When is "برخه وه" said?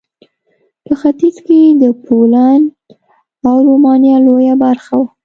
4.63-5.07